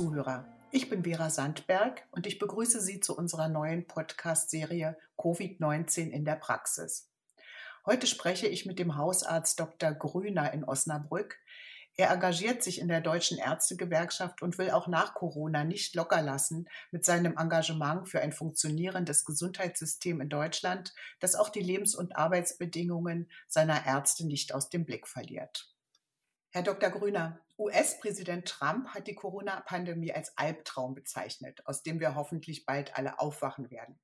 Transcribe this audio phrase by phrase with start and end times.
[0.00, 0.46] Zuhörer.
[0.70, 6.36] Ich bin Vera Sandberg und ich begrüße Sie zu unserer neuen Podcast-Serie Covid-19 in der
[6.36, 7.10] Praxis.
[7.84, 9.92] Heute spreche ich mit dem Hausarzt Dr.
[9.92, 11.36] Grüner in Osnabrück.
[11.96, 16.66] Er engagiert sich in der Deutschen Ärztegewerkschaft und will auch nach Corona nicht locker lassen
[16.90, 23.30] mit seinem Engagement für ein funktionierendes Gesundheitssystem in Deutschland, das auch die Lebens- und Arbeitsbedingungen
[23.48, 25.70] seiner Ärzte nicht aus dem Blick verliert.
[26.52, 26.90] Herr Dr.
[26.90, 33.18] Grüner, US-Präsident Trump hat die Corona-Pandemie als Albtraum bezeichnet, aus dem wir hoffentlich bald alle
[33.20, 34.00] aufwachen werden.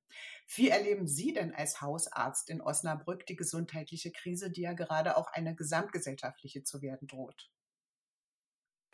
[0.55, 5.27] Wie erleben Sie denn als Hausarzt in Osnabrück die gesundheitliche Krise, die ja gerade auch
[5.33, 7.49] eine gesamtgesellschaftliche zu werden droht?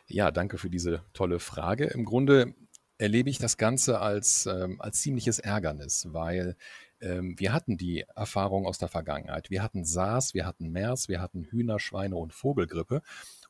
[0.06, 1.84] Ja, danke für diese tolle Frage.
[1.86, 2.54] Im Grunde
[2.96, 6.56] erlebe ich das Ganze als, ähm, als ziemliches Ärgernis, weil
[7.00, 9.50] ähm, wir hatten die Erfahrung aus der Vergangenheit.
[9.50, 13.02] Wir hatten SARS, wir hatten MERS, wir hatten Hühner, Schweine und Vogelgrippe.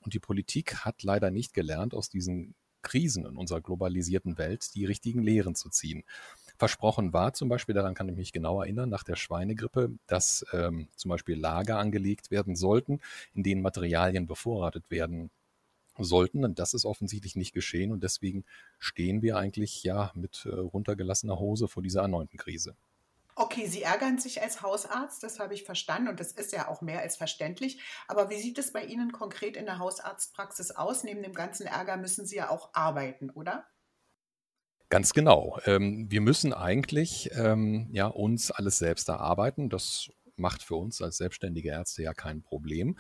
[0.05, 4.85] Und die Politik hat leider nicht gelernt, aus diesen Krisen in unserer globalisierten Welt die
[4.85, 6.05] richtigen Lehren zu ziehen.
[6.57, 10.89] Versprochen war zum Beispiel, daran kann ich mich genau erinnern, nach der Schweinegrippe, dass ähm,
[10.95, 13.01] zum Beispiel Lager angelegt werden sollten,
[13.33, 15.31] in denen Materialien bevorratet werden
[15.99, 16.45] sollten.
[16.45, 17.91] Und das ist offensichtlich nicht geschehen.
[17.91, 18.45] Und deswegen
[18.79, 22.77] stehen wir eigentlich ja mit äh, runtergelassener Hose vor dieser erneuten Krise.
[23.37, 26.83] Okay, Sie ärgern sich als Hausarzt, das habe ich verstanden und das ist ja auch
[26.83, 27.81] mehr als verständlich.
[28.07, 31.03] Aber wie sieht es bei Ihnen konkret in der Hausarztpraxis aus?
[31.03, 33.67] Neben dem ganzen Ärger müssen Sie ja auch arbeiten, oder?
[34.89, 35.59] Ganz genau.
[35.65, 39.69] Ähm, wir müssen eigentlich ähm, ja, uns alles selbst erarbeiten.
[39.69, 42.97] Das macht für uns als selbstständige Ärzte ja kein Problem.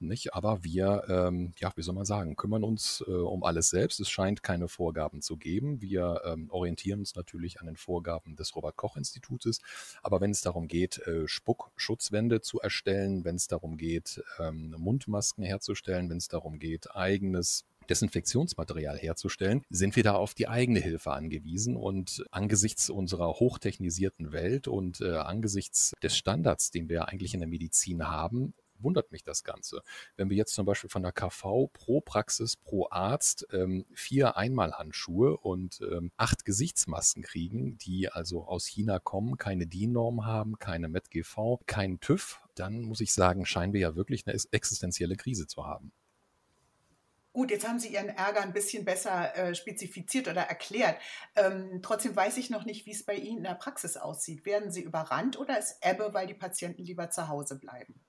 [0.00, 0.34] Nicht?
[0.34, 3.98] Aber wir, ähm, ja, wie soll man sagen, kümmern uns äh, um alles selbst.
[3.98, 5.82] Es scheint keine Vorgaben zu geben.
[5.82, 9.60] Wir ähm, orientieren uns natürlich an den Vorgaben des Robert-Koch-Institutes.
[10.02, 15.42] Aber wenn es darum geht, äh, Spuckschutzwände zu erstellen, wenn es darum geht, ähm, Mundmasken
[15.42, 21.12] herzustellen, wenn es darum geht, eigenes Desinfektionsmaterial herzustellen, sind wir da auf die eigene Hilfe
[21.12, 21.76] angewiesen.
[21.76, 27.48] Und angesichts unserer hochtechnisierten Welt und äh, angesichts des Standards, den wir eigentlich in der
[27.48, 29.82] Medizin haben, wundert mich das Ganze.
[30.16, 35.36] Wenn wir jetzt zum Beispiel von der KV pro Praxis, pro Arzt ähm, vier Einmalhandschuhe
[35.36, 41.60] und ähm, acht Gesichtsmasken kriegen, die also aus China kommen, keine DIN-Norm haben, keine METGV,
[41.66, 45.92] keinen TÜV, dann muss ich sagen, scheinen wir ja wirklich eine existenzielle Krise zu haben.
[47.38, 50.98] Gut, jetzt haben Sie Ihren Ärger ein bisschen besser äh, spezifiziert oder erklärt.
[51.36, 54.44] Ähm, trotzdem weiß ich noch nicht, wie es bei Ihnen in der Praxis aussieht.
[54.44, 58.00] Werden Sie überrannt oder ist Ebbe, weil die Patienten lieber zu Hause bleiben?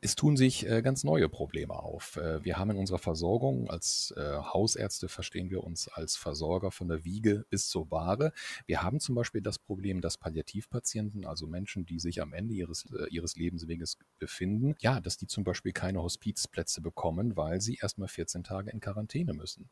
[0.00, 2.16] Es tun sich äh, ganz neue Probleme auf.
[2.16, 6.88] Äh, wir haben in unserer Versorgung als äh, Hausärzte verstehen wir uns als Versorger von
[6.88, 8.32] der Wiege bis zur Bahre.
[8.66, 12.86] Wir haben zum Beispiel das Problem, dass Palliativpatienten, also Menschen, die sich am Ende ihres,
[13.10, 18.44] ihres Lebensweges befinden, ja, dass die zum Beispiel keine Hospizplätze bekommen, weil sie erstmal 14
[18.44, 19.68] Tage in Quarantäne müssen.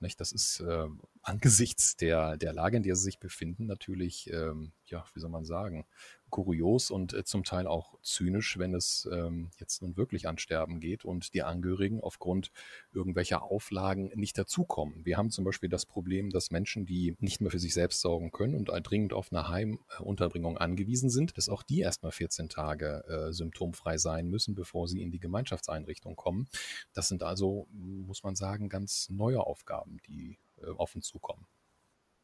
[0.00, 0.20] Nicht?
[0.20, 0.86] Das ist äh,
[1.22, 5.44] angesichts der, der Lage, in der sie sich befinden, natürlich, ähm, ja, wie soll man
[5.44, 5.86] sagen,
[6.30, 10.80] kurios und äh, zum Teil auch zynisch, wenn es ähm, jetzt nun wirklich an Sterben
[10.80, 12.50] geht und die Angehörigen aufgrund
[12.92, 15.04] irgendwelcher Auflagen nicht dazukommen.
[15.04, 18.30] Wir haben zum Beispiel das Problem, dass Menschen, die nicht mehr für sich selbst sorgen
[18.30, 23.32] können und dringend auf eine Heimunterbringung angewiesen sind, dass auch die erstmal 14 Tage äh,
[23.32, 26.48] symptomfrei sein müssen, bevor sie in die Gemeinschaftseinrichtung kommen.
[26.94, 31.46] Das sind also, muss man sagen, ganz neue Aufgaben, die äh, auf uns zukommen.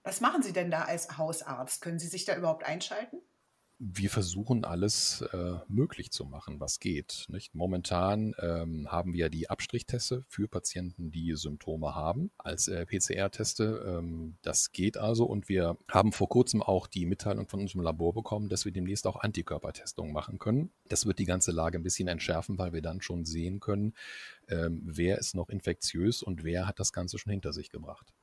[0.07, 1.83] Was machen Sie denn da als Hausarzt?
[1.83, 3.21] Können Sie sich da überhaupt einschalten?
[3.79, 7.27] Wir versuchen alles äh, möglich zu machen, was geht.
[7.29, 7.55] Nicht?
[7.55, 13.85] Momentan ähm, haben wir die Abstrichteste für Patienten, die Symptome haben, als äh, PCR-Teste.
[13.87, 18.15] Ähm, das geht also und wir haben vor kurzem auch die Mitteilung von unserem Labor
[18.15, 20.71] bekommen, dass wir demnächst auch Antikörpertestungen machen können.
[20.89, 23.95] Das wird die ganze Lage ein bisschen entschärfen, weil wir dann schon sehen können,
[24.49, 28.15] ähm, wer ist noch infektiös und wer hat das Ganze schon hinter sich gebracht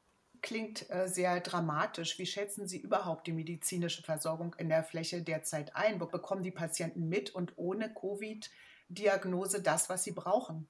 [0.44, 2.20] klingt äh, sehr dramatisch.
[2.20, 5.98] Wie schätzen Sie überhaupt die medizinische Versorgung in der Fläche derzeit ein?
[5.98, 10.68] Bekommen die Patienten mit und ohne Covid-Diagnose das, was sie brauchen?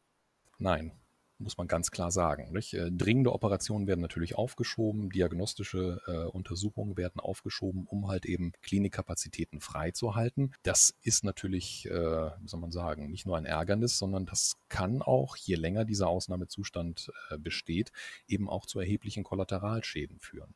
[0.60, 1.03] Nein,
[1.38, 2.52] muss man ganz klar sagen.
[2.52, 2.74] Nicht?
[2.74, 9.62] Äh, dringende Operationen werden natürlich aufgeschoben, diagnostische äh, Untersuchungen werden aufgeschoben, um halt eben Klinikkapazitäten
[9.62, 10.54] freizuhalten.
[10.64, 15.02] Das ist natürlich, äh, wie soll man sagen, nicht nur ein Ärgernis, sondern das kann
[15.02, 17.92] auch, je länger dieser Ausnahmezustand äh, besteht,
[18.28, 20.54] eben auch zu erheblichen Kollateralschäden führen.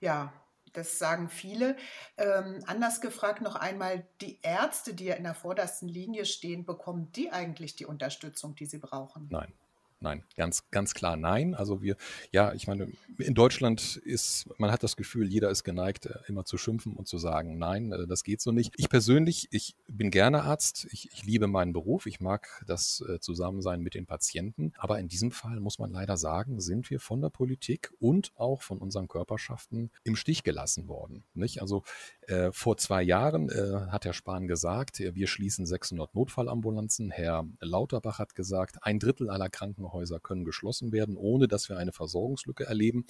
[0.00, 0.32] Ja,
[0.72, 1.76] das sagen viele.
[2.16, 7.12] Ähm, anders gefragt noch einmal, die Ärzte, die ja in der vordersten Linie stehen, bekommen
[7.12, 9.28] die eigentlich die Unterstützung, die sie brauchen?
[9.30, 9.52] Nein,
[10.02, 11.54] nein, ganz, ganz klar nein.
[11.54, 11.96] Also wir,
[12.30, 16.44] ja, ich meine, in Deutschland ist, man hat das Gefühl, jeder ist geneigt, äh, immer
[16.44, 18.74] zu schimpfen und zu sagen, nein, äh, das geht so nicht.
[18.76, 23.20] Ich persönlich, ich bin gerne Arzt, ich, ich liebe meinen Beruf, ich mag das äh,
[23.20, 27.20] Zusammensein mit den Patienten, aber in diesem Fall muss man leider sagen, sind wir von
[27.20, 31.24] der Politik und auch von unseren Körperschaften im Stich gelassen worden.
[31.34, 31.60] Nicht?
[31.62, 31.84] Also
[32.28, 37.10] äh, vor zwei Jahren äh, hat Herr Spahn gesagt, wir schließen 600 Notfallambulanzen.
[37.10, 41.92] Herr Lauterbach hat gesagt, ein Drittel aller Krankenhäuser können geschlossen werden, ohne dass wir eine
[41.92, 43.06] Versorgungslücke erleben.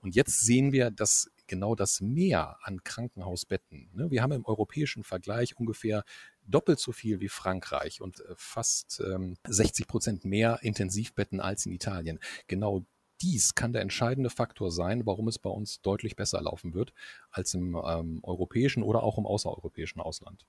[0.00, 5.04] Und jetzt sehen wir, dass genau das Mehr an Krankenhausbetten, ne, wir haben im europäischen
[5.04, 6.04] Vergleich ungefähr
[6.46, 11.72] doppelt so viel wie Frankreich und äh, fast ähm, 60 Prozent mehr Intensivbetten als in
[11.72, 12.18] Italien.
[12.46, 12.84] Genau
[13.24, 16.92] dies kann der entscheidende Faktor sein, warum es bei uns deutlich besser laufen wird
[17.30, 20.44] als im ähm, europäischen oder auch im außereuropäischen Ausland.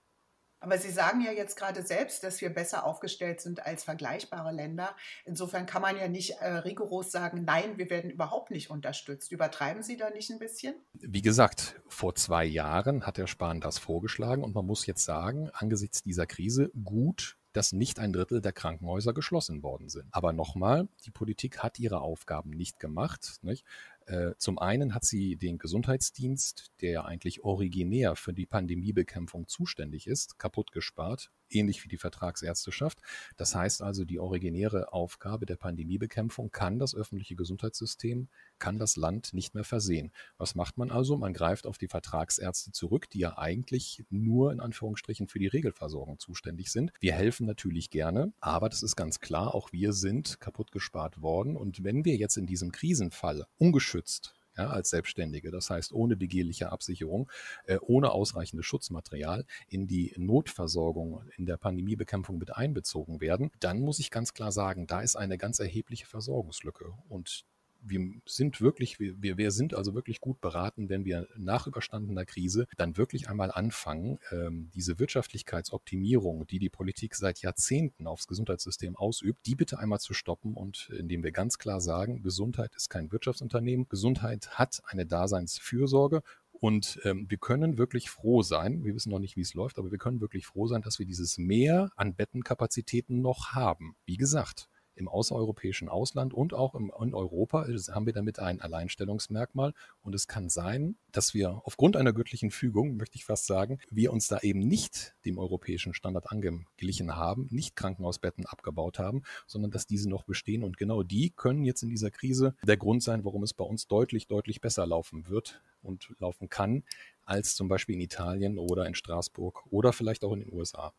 [0.59, 4.95] Aber Sie sagen ja jetzt gerade selbst, dass wir besser aufgestellt sind als vergleichbare Länder.
[5.23, 9.31] Insofern kann man ja nicht äh, rigoros sagen, nein, wir werden überhaupt nicht unterstützt.
[9.31, 10.73] Übertreiben Sie da nicht ein bisschen?
[10.93, 15.49] Wie gesagt, vor zwei Jahren hat der Spahn das vorgeschlagen und man muss jetzt sagen,
[15.53, 20.07] angesichts dieser Krise gut dass nicht ein Drittel der Krankenhäuser geschlossen worden sind.
[20.11, 23.39] Aber nochmal, die Politik hat ihre Aufgaben nicht gemacht.
[23.43, 23.63] Nicht?
[24.07, 30.37] Äh, zum einen hat sie den Gesundheitsdienst, der eigentlich originär für die Pandemiebekämpfung zuständig ist,
[30.37, 32.99] kaputt gespart ähnlich wie die Vertragsärzteschaft.
[33.37, 38.29] Das heißt also, die originäre Aufgabe der Pandemiebekämpfung kann das öffentliche Gesundheitssystem,
[38.59, 40.11] kann das Land nicht mehr versehen.
[40.37, 41.17] Was macht man also?
[41.17, 46.19] Man greift auf die Vertragsärzte zurück, die ja eigentlich nur in Anführungsstrichen für die Regelversorgung
[46.19, 46.91] zuständig sind.
[46.99, 51.55] Wir helfen natürlich gerne, aber das ist ganz klar, auch wir sind kaputt gespart worden.
[51.55, 56.71] Und wenn wir jetzt in diesem Krisenfall ungeschützt ja, als Selbstständige, das heißt ohne begehrliche
[56.71, 57.29] Absicherung,
[57.65, 63.99] äh, ohne ausreichendes Schutzmaterial in die Notversorgung in der Pandemiebekämpfung mit einbezogen werden, dann muss
[63.99, 66.93] ich ganz klar sagen, da ist eine ganz erhebliche Versorgungslücke.
[67.09, 67.45] Und
[67.87, 72.67] wir sind wirklich, wir, wir sind also wirklich gut beraten, wenn wir nach überstandener Krise
[72.77, 79.45] dann wirklich einmal anfangen, ähm, diese Wirtschaftlichkeitsoptimierung, die die Politik seit Jahrzehnten aufs Gesundheitssystem ausübt,
[79.45, 83.87] die bitte einmal zu stoppen und indem wir ganz klar sagen, Gesundheit ist kein Wirtschaftsunternehmen,
[83.87, 86.23] Gesundheit hat eine Daseinsfürsorge
[86.59, 89.91] und ähm, wir können wirklich froh sein, wir wissen noch nicht, wie es läuft, aber
[89.91, 93.95] wir können wirklich froh sein, dass wir dieses Mehr an Bettenkapazitäten noch haben.
[94.05, 99.73] Wie gesagt, im außereuropäischen Ausland und auch im, in Europa haben wir damit ein Alleinstellungsmerkmal.
[100.01, 104.11] Und es kann sein, dass wir aufgrund einer göttlichen Fügung, möchte ich fast sagen, wir
[104.11, 109.87] uns da eben nicht dem europäischen Standard angeglichen haben, nicht Krankenhausbetten abgebaut haben, sondern dass
[109.87, 110.63] diese noch bestehen.
[110.63, 113.87] Und genau die können jetzt in dieser Krise der Grund sein, warum es bei uns
[113.87, 116.83] deutlich, deutlich besser laufen wird und laufen kann,
[117.23, 120.93] als zum Beispiel in Italien oder in Straßburg oder vielleicht auch in den USA.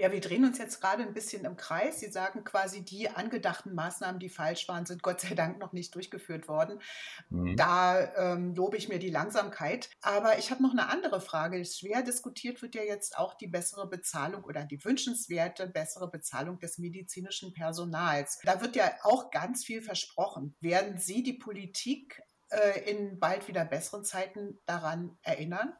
[0.00, 2.00] Ja, wir drehen uns jetzt gerade ein bisschen im Kreis.
[2.00, 5.94] Sie sagen quasi, die angedachten Maßnahmen, die falsch waren, sind Gott sei Dank noch nicht
[5.94, 6.80] durchgeführt worden.
[7.28, 7.54] Mhm.
[7.54, 9.90] Da ähm, lobe ich mir die Langsamkeit.
[10.00, 11.62] Aber ich habe noch eine andere Frage.
[11.66, 16.78] Schwer diskutiert wird ja jetzt auch die bessere Bezahlung oder die wünschenswerte bessere Bezahlung des
[16.78, 18.38] medizinischen Personals.
[18.42, 20.54] Da wird ja auch ganz viel versprochen.
[20.60, 25.74] Werden Sie die Politik äh, in bald wieder besseren Zeiten daran erinnern?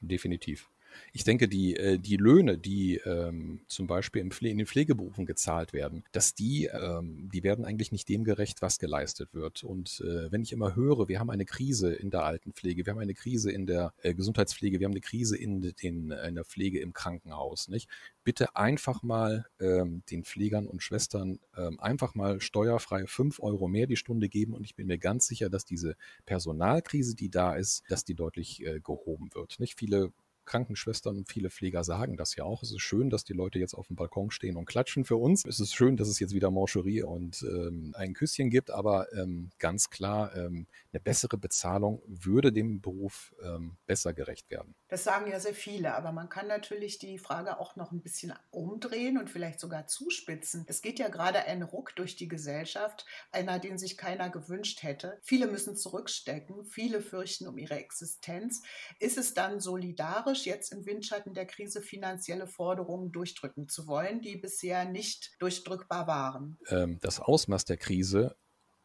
[0.00, 0.68] Definitiv.
[1.12, 5.72] Ich denke, die, äh, die Löhne, die ähm, zum Beispiel im in den Pflegeberufen gezahlt
[5.72, 9.64] werden, dass die, ähm, die werden eigentlich nicht dem gerecht, was geleistet wird.
[9.64, 13.00] Und äh, wenn ich immer höre, wir haben eine Krise in der Altenpflege, wir haben
[13.00, 16.80] eine Krise in der äh, Gesundheitspflege, wir haben eine Krise in, den, in der Pflege
[16.80, 17.88] im Krankenhaus, nicht?
[18.22, 23.86] Bitte einfach mal ähm, den Pflegern und Schwestern ähm, einfach mal steuerfrei fünf Euro mehr
[23.86, 27.82] die Stunde geben und ich bin mir ganz sicher, dass diese Personalkrise, die da ist,
[27.88, 29.58] dass die deutlich äh, gehoben wird.
[29.58, 30.12] Nicht viele
[30.50, 32.64] Krankenschwestern und viele Pfleger sagen das ja auch.
[32.64, 35.44] Es ist schön, dass die Leute jetzt auf dem Balkon stehen und klatschen für uns.
[35.44, 39.50] Es ist schön, dass es jetzt wieder Mancherie und ähm, ein Küsschen gibt, aber ähm,
[39.60, 44.74] ganz klar, ähm, eine bessere Bezahlung würde dem Beruf ähm, besser gerecht werden.
[44.88, 48.32] Das sagen ja sehr viele, aber man kann natürlich die Frage auch noch ein bisschen
[48.50, 50.64] umdrehen und vielleicht sogar zuspitzen.
[50.66, 55.18] Es geht ja gerade ein Ruck durch die Gesellschaft, einer, den sich keiner gewünscht hätte.
[55.22, 58.62] Viele müssen zurückstecken, viele fürchten um ihre Existenz.
[58.98, 60.39] Ist es dann solidarisch?
[60.40, 66.06] Falsch, jetzt im Windschatten der Krise finanzielle Forderungen durchdrücken zu wollen, die bisher nicht durchdrückbar
[66.06, 66.58] waren.
[66.68, 68.36] Ähm, das Ausmaß der Krise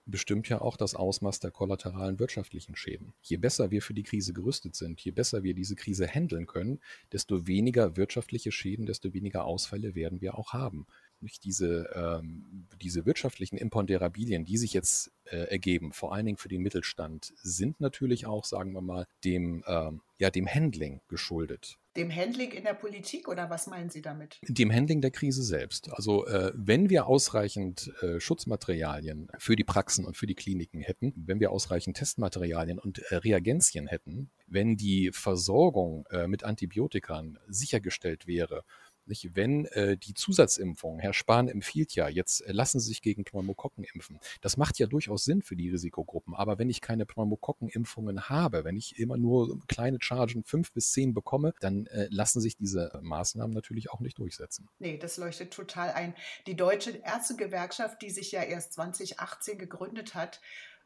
[0.07, 3.15] bestimmt ja auch das Ausmaß der kollateralen wirtschaftlichen Schäden.
[3.21, 6.79] Je besser wir für die Krise gerüstet sind, je besser wir diese Krise handeln können,
[7.11, 10.85] desto weniger wirtschaftliche Schäden, desto weniger Ausfälle werden wir auch haben.
[11.21, 16.49] Nicht diese, ähm, diese wirtschaftlichen Imponderabilien, die sich jetzt äh, ergeben, vor allen Dingen für
[16.49, 21.77] den Mittelstand, sind natürlich auch, sagen wir mal, dem, ähm, ja, dem Handling geschuldet.
[21.95, 24.37] Dem Handling in der Politik oder was meinen Sie damit?
[24.43, 25.89] Dem Handling der Krise selbst.
[25.93, 31.13] Also äh, wenn wir ausreichend äh, Schutzmaterialien für die Praxen und für die Kliniken hätten,
[31.15, 38.27] wenn wir ausreichend Testmaterialien und äh, Reagenzien hätten, wenn die Versorgung äh, mit Antibiotikern sichergestellt
[38.27, 38.63] wäre
[39.07, 43.23] nicht, wenn äh, die Zusatzimpfung, Herr Spahn empfiehlt ja, jetzt äh, lassen Sie sich gegen
[43.23, 44.19] Pneumokokken impfen.
[44.41, 46.35] Das macht ja durchaus Sinn für die Risikogruppen.
[46.35, 51.13] Aber wenn ich keine Pneumokokkenimpfungen habe, wenn ich immer nur kleine Chargen fünf bis zehn
[51.13, 54.69] bekomme, dann äh, lassen sich diese Maßnahmen natürlich auch nicht durchsetzen.
[54.79, 56.15] Nee, das leuchtet total ein.
[56.47, 60.41] Die Deutsche Ärztegewerkschaft, die sich ja erst 2018 gegründet hat,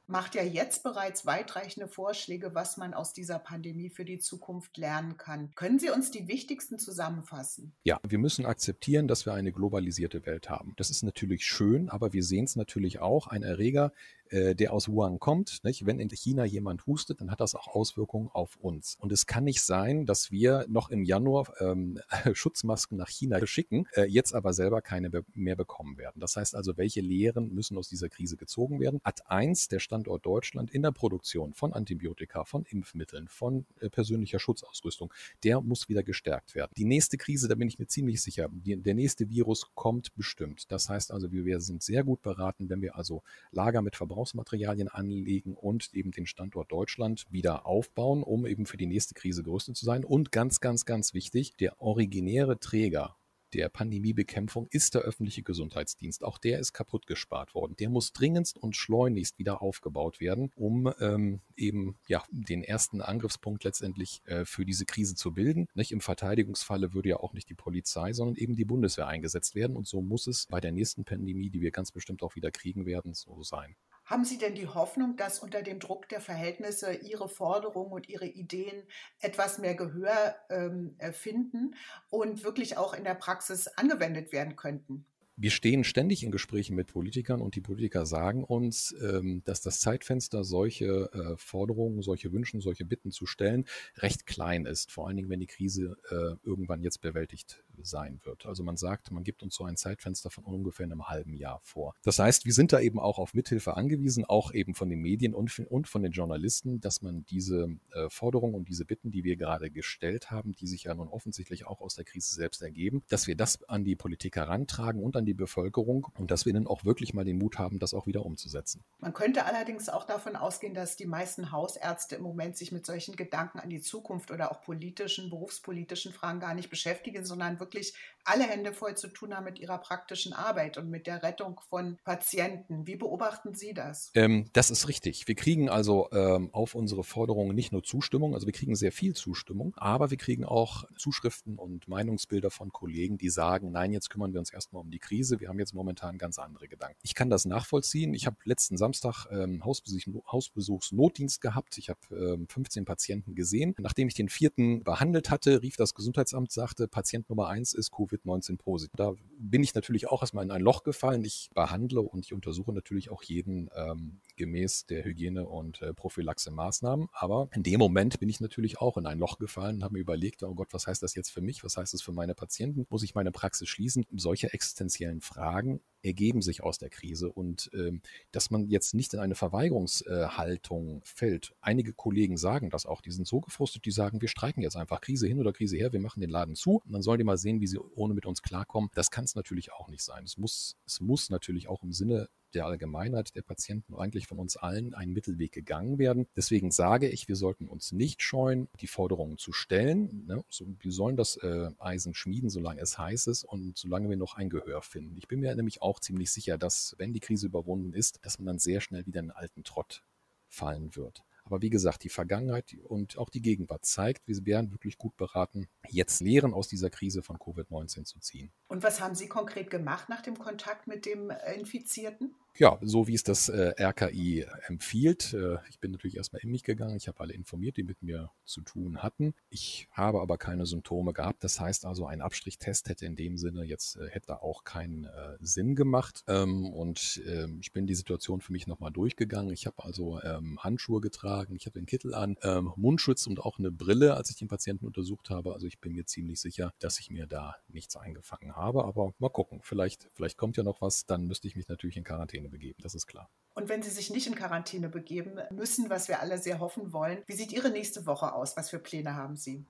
[0.09, 5.17] macht ja jetzt bereits weitreichende Vorschläge, was man aus dieser Pandemie für die Zukunft lernen
[5.17, 5.51] kann.
[5.55, 7.73] Können Sie uns die wichtigsten zusammenfassen?
[7.83, 10.73] Ja, wir müssen akzeptieren, dass wir eine globalisierte Welt haben.
[10.77, 13.27] Das ist natürlich schön, aber wir sehen es natürlich auch.
[13.27, 13.93] Ein Erreger
[14.29, 15.63] äh, der aus Wuhan kommt.
[15.63, 15.85] Nicht?
[15.85, 18.95] Wenn in China jemand hustet, dann hat das auch Auswirkungen auf uns.
[18.99, 21.99] Und es kann nicht sein, dass wir noch im Januar ähm,
[22.33, 26.19] Schutzmasken nach China schicken, äh, jetzt aber selber keine mehr bekommen werden.
[26.19, 28.99] Das heißt also, welche Lehren müssen aus dieser Krise gezogen werden?
[29.03, 34.39] Ad 1, der Standort Deutschland in der Produktion von Antibiotika, von Impfmitteln, von äh, persönlicher
[34.39, 36.71] Schutzausrüstung, der muss wieder gestärkt werden.
[36.77, 40.71] Die nächste Krise, da bin ich mir ziemlich sicher, die, der nächste Virus kommt bestimmt.
[40.71, 44.18] Das heißt also, wir, wir sind sehr gut beraten, wenn wir also Lager mit Verbrauch
[44.19, 49.43] Verbrauchsmaterialien anlegen und eben den Standort Deutschland wieder aufbauen, um eben für die nächste Krise
[49.43, 50.03] gerüstet zu sein.
[50.03, 53.15] Und ganz, ganz, ganz wichtig, der originäre Träger
[53.53, 56.23] der Pandemiebekämpfung ist der öffentliche Gesundheitsdienst.
[56.23, 57.75] Auch der ist kaputt gespart worden.
[57.79, 63.63] Der muss dringendst und schleunigst wieder aufgebaut werden, um ähm, eben ja den ersten Angriffspunkt
[63.63, 65.67] letztendlich äh, für diese Krise zu bilden.
[65.73, 69.75] Nicht im Verteidigungsfalle würde ja auch nicht die Polizei, sondern eben die Bundeswehr eingesetzt werden.
[69.75, 72.85] Und so muss es bei der nächsten Pandemie, die wir ganz bestimmt auch wieder kriegen
[72.85, 73.75] werden, so sein.
[74.09, 78.25] Haben Sie denn die Hoffnung, dass unter dem Druck der Verhältnisse Ihre Forderungen und Ihre
[78.25, 78.81] Ideen
[79.19, 81.75] etwas mehr Gehör ähm, äh, finden
[82.09, 85.05] und wirklich auch in der Praxis angewendet werden könnten?
[85.41, 89.79] wir stehen ständig in Gesprächen mit Politikern und die Politiker sagen uns, ähm, dass das
[89.79, 93.63] Zeitfenster, solche äh, Forderungen, solche Wünschen, solche Bitten zu stellen,
[93.95, 94.91] recht klein ist.
[94.91, 98.45] Vor allen Dingen, wenn die Krise äh, irgendwann jetzt bewältigt sein wird.
[98.45, 101.95] Also man sagt, man gibt uns so ein Zeitfenster von ungefähr einem halben Jahr vor.
[102.03, 105.33] Das heißt, wir sind da eben auch auf Mithilfe angewiesen, auch eben von den Medien
[105.33, 109.35] und, und von den Journalisten, dass man diese äh, Forderungen und diese Bitten, die wir
[109.35, 113.27] gerade gestellt haben, die sich ja nun offensichtlich auch aus der Krise selbst ergeben, dass
[113.27, 116.85] wir das an die Politik herantragen und an die Bevölkerung und dass wir dann auch
[116.85, 118.83] wirklich mal den Mut haben, das auch wieder umzusetzen.
[118.99, 123.15] Man könnte allerdings auch davon ausgehen, dass die meisten Hausärzte im Moment sich mit solchen
[123.15, 127.91] Gedanken an die Zukunft oder auch politischen, berufspolitischen Fragen gar nicht beschäftigen, sondern wirklich please
[128.29, 131.97] alle Hände voll zu tun haben mit ihrer praktischen Arbeit und mit der Rettung von
[132.03, 132.85] Patienten.
[132.85, 134.11] Wie beobachten Sie das?
[134.13, 135.27] Ähm, das ist richtig.
[135.27, 139.15] Wir kriegen also ähm, auf unsere Forderungen nicht nur Zustimmung, also wir kriegen sehr viel
[139.15, 144.31] Zustimmung, aber wir kriegen auch Zuschriften und Meinungsbilder von Kollegen, die sagen, nein, jetzt kümmern
[144.31, 145.39] wir uns erstmal um die Krise.
[145.39, 146.99] Wir haben jetzt momentan ganz andere Gedanken.
[147.01, 148.13] Ich kann das nachvollziehen.
[148.13, 151.77] Ich habe letzten Samstag ähm, Hausbesuch, Hausbesuchsnotdienst gehabt.
[151.79, 153.73] Ich habe ähm, 15 Patienten gesehen.
[153.79, 157.91] Nachdem ich den vierten behandelt hatte, rief das Gesundheitsamt, sagte, Patient Nummer eins ist
[158.23, 158.95] Covid-19 positiv.
[158.95, 161.23] Da bin ich natürlich auch erstmal in ein Loch gefallen.
[161.23, 167.07] Ich behandle und ich untersuche natürlich auch jeden ähm, gemäß der Hygiene- und äh, Prophylaxe-Maßnahmen.
[167.11, 169.99] Aber in dem Moment bin ich natürlich auch in ein Loch gefallen und habe mir
[169.99, 171.63] überlegt, oh Gott, was heißt das jetzt für mich?
[171.63, 172.85] Was heißt das für meine Patienten?
[172.89, 174.05] Muss ich meine Praxis schließen?
[174.11, 178.01] Solche existenziellen Fragen ergeben sich aus der Krise und ähm,
[178.31, 181.53] dass man jetzt nicht in eine Verweigerungshaltung äh, fällt.
[181.61, 185.01] Einige Kollegen sagen das auch, die sind so gefrustet, die sagen, wir streiken jetzt einfach
[185.01, 187.37] Krise hin oder Krise her, wir machen den Laden zu und dann sollen die mal
[187.37, 188.89] sehen, wie sie ohne mit uns klarkommen.
[188.93, 190.23] Das kann es natürlich auch nicht sein.
[190.23, 194.57] Es muss, es muss natürlich auch im Sinne der Allgemeinheit, der Patienten, eigentlich von uns
[194.57, 196.27] allen einen Mittelweg gegangen werden.
[196.35, 200.25] Deswegen sage ich, wir sollten uns nicht scheuen, die Forderungen zu stellen.
[200.27, 200.43] Ne?
[200.81, 204.49] Wir sollen das äh, Eisen schmieden, solange es heiß ist und solange wir noch ein
[204.49, 205.17] Gehör finden.
[205.17, 208.47] Ich bin mir nämlich auch ziemlich sicher, dass, wenn die Krise überwunden ist, dass man
[208.47, 210.03] dann sehr schnell wieder in den alten Trott
[210.47, 211.23] fallen wird.
[211.49, 215.67] Aber wie gesagt, die Vergangenheit und auch die Gegenwart zeigt, wir wären wirklich gut beraten,
[215.87, 218.51] jetzt Lehren aus dieser Krise von Covid-19 zu ziehen.
[218.67, 222.35] Und was haben Sie konkret gemacht nach dem Kontakt mit dem äh, Infizierten?
[222.59, 225.33] Ja, so wie es das äh, RKI empfiehlt.
[225.33, 226.97] Äh, ich bin natürlich erstmal in mich gegangen.
[226.97, 229.33] Ich habe alle informiert, die mit mir zu tun hatten.
[229.49, 231.45] Ich habe aber keine Symptome gehabt.
[231.45, 235.37] Das heißt also, ein Abstrichtest hätte in dem Sinne jetzt äh, hätte auch keinen äh,
[235.39, 236.25] Sinn gemacht.
[236.27, 239.53] Ähm, und ähm, ich bin die Situation für mich nochmal durchgegangen.
[239.53, 243.57] Ich habe also ähm, Handschuhe getragen, ich habe den Kittel an, ähm, Mundschutz und auch
[243.57, 245.53] eine Brille, als ich den Patienten untersucht habe.
[245.53, 248.83] Also ich bin mir ziemlich sicher, dass ich mir da nichts eingefangen habe.
[248.83, 251.05] Aber mal gucken, vielleicht, vielleicht kommt ja noch was.
[251.05, 252.03] Dann müsste ich mich natürlich in
[252.49, 253.29] Quarantäne begeben, das ist klar.
[253.55, 257.23] Und wenn Sie sich nicht in Quarantäne begeben müssen, was wir alle sehr hoffen wollen,
[257.27, 258.55] wie sieht Ihre nächste Woche aus?
[258.57, 259.65] Was für Pläne haben Sie?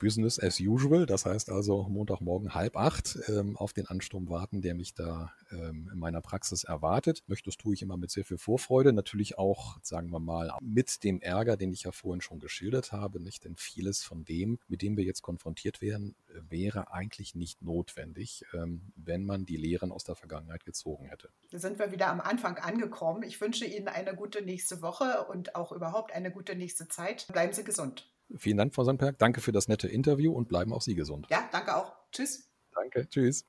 [0.00, 1.06] Business as usual.
[1.06, 5.88] Das heißt also Montagmorgen halb acht ähm, auf den Ansturm warten, der mich da ähm,
[5.92, 7.22] in meiner Praxis erwartet.
[7.28, 8.92] Das tue ich immer mit sehr viel Vorfreude.
[8.92, 13.20] Natürlich auch, sagen wir mal, mit dem Ärger, den ich ja vorhin schon geschildert habe.
[13.20, 13.44] Nicht?
[13.44, 16.16] Denn vieles von dem, mit dem wir jetzt konfrontiert werden,
[16.48, 21.28] wäre eigentlich nicht notwendig, ähm, wenn man die Lehren aus der Vergangenheit gezogen hätte.
[21.50, 23.22] Da sind wir wieder am Anfang angekommen.
[23.22, 27.26] Ich wünsche Ihnen eine gute nächste Woche und auch überhaupt eine gute nächste Zeit.
[27.28, 28.08] Bleiben Sie gesund.
[28.36, 29.18] Vielen Dank, Frau Sandberg.
[29.18, 31.26] Danke für das nette Interview und bleiben auch Sie gesund.
[31.30, 31.92] Ja, danke auch.
[32.12, 32.50] Tschüss.
[32.74, 33.08] Danke.
[33.08, 33.44] Tschüss.